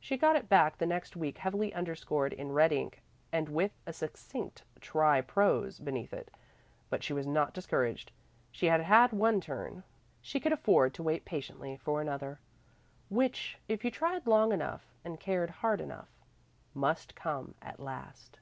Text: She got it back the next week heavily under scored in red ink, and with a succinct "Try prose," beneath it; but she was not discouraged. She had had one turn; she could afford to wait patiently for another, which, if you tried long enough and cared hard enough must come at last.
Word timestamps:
She 0.00 0.16
got 0.16 0.34
it 0.34 0.48
back 0.48 0.78
the 0.78 0.84
next 0.84 1.14
week 1.14 1.38
heavily 1.38 1.72
under 1.72 1.94
scored 1.94 2.32
in 2.32 2.50
red 2.50 2.72
ink, 2.72 3.02
and 3.30 3.48
with 3.48 3.70
a 3.86 3.92
succinct 3.92 4.64
"Try 4.80 5.20
prose," 5.20 5.78
beneath 5.78 6.12
it; 6.12 6.28
but 6.88 7.04
she 7.04 7.12
was 7.12 7.24
not 7.24 7.54
discouraged. 7.54 8.10
She 8.50 8.66
had 8.66 8.80
had 8.80 9.12
one 9.12 9.40
turn; 9.40 9.84
she 10.20 10.40
could 10.40 10.52
afford 10.52 10.92
to 10.94 11.04
wait 11.04 11.24
patiently 11.24 11.76
for 11.76 12.00
another, 12.00 12.40
which, 13.10 13.58
if 13.68 13.84
you 13.84 13.92
tried 13.92 14.26
long 14.26 14.50
enough 14.50 14.92
and 15.04 15.20
cared 15.20 15.50
hard 15.62 15.80
enough 15.80 16.10
must 16.74 17.14
come 17.14 17.54
at 17.62 17.78
last. 17.78 18.40